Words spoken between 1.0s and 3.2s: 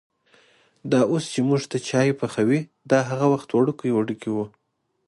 اوس چې مونږ ته چای پخوي، دا